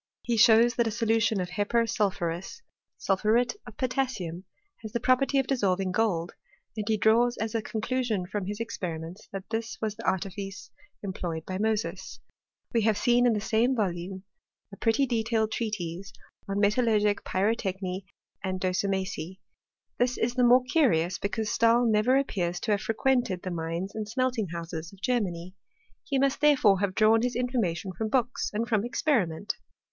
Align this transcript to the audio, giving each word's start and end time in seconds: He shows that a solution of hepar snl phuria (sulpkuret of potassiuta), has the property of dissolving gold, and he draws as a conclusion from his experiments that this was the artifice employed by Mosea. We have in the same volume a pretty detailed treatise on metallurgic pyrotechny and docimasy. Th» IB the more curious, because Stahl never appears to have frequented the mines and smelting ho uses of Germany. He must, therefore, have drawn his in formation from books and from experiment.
He 0.23 0.35
shows 0.35 0.73
that 0.77 0.87
a 0.87 0.89
solution 0.89 1.39
of 1.39 1.49
hepar 1.51 1.83
snl 1.83 2.11
phuria 2.11 2.59
(sulpkuret 2.99 3.55
of 3.67 3.77
potassiuta), 3.77 4.41
has 4.81 4.93
the 4.93 4.99
property 4.99 5.37
of 5.37 5.45
dissolving 5.45 5.91
gold, 5.91 6.33
and 6.75 6.89
he 6.89 6.97
draws 6.97 7.37
as 7.37 7.53
a 7.53 7.61
conclusion 7.61 8.25
from 8.25 8.47
his 8.47 8.59
experiments 8.59 9.27
that 9.31 9.47
this 9.51 9.77
was 9.79 9.95
the 9.95 10.03
artifice 10.07 10.71
employed 11.03 11.45
by 11.45 11.59
Mosea. 11.59 11.97
We 12.73 12.81
have 12.81 12.99
in 13.05 13.31
the 13.33 13.39
same 13.39 13.75
volume 13.75 14.23
a 14.73 14.75
pretty 14.77 15.05
detailed 15.05 15.51
treatise 15.51 16.11
on 16.49 16.57
metallurgic 16.59 17.19
pyrotechny 17.23 18.03
and 18.43 18.59
docimasy. 18.59 19.37
Th» 19.99 20.17
IB 20.17 20.31
the 20.35 20.43
more 20.43 20.63
curious, 20.63 21.19
because 21.19 21.51
Stahl 21.51 21.85
never 21.85 22.17
appears 22.17 22.59
to 22.61 22.71
have 22.71 22.81
frequented 22.81 23.43
the 23.43 23.51
mines 23.51 23.93
and 23.93 24.09
smelting 24.09 24.47
ho 24.51 24.61
uses 24.61 24.91
of 24.91 24.99
Germany. 25.01 25.53
He 26.03 26.17
must, 26.17 26.41
therefore, 26.41 26.79
have 26.79 26.95
drawn 26.95 27.21
his 27.21 27.35
in 27.35 27.47
formation 27.51 27.91
from 27.95 28.09
books 28.09 28.49
and 28.51 28.67
from 28.67 28.83
experiment. 28.83 29.57